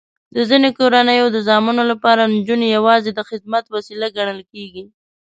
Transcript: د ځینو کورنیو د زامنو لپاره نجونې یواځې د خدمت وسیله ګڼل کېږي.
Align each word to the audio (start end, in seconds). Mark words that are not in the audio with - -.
د 0.35 0.37
ځینو 0.49 0.69
کورنیو 0.77 1.27
د 1.31 1.37
زامنو 1.47 1.83
لپاره 1.91 2.29
نجونې 2.35 2.67
یواځې 2.77 3.09
د 3.13 3.19
خدمت 3.29 3.63
وسیله 3.75 4.07
ګڼل 4.17 4.39
کېږي. 4.51 4.83